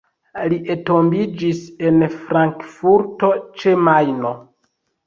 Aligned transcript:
Li 0.53 0.57
entombiĝis 0.75 1.61
en 1.91 2.09
Frankfurto 2.17 3.31
ĉe 3.63 3.79
Majno. 3.91 4.35